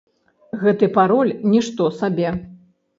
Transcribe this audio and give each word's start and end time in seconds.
Гэты 0.63 0.89
пароль 0.97 1.37
нішто 1.55 1.83
сабе. 2.03 2.37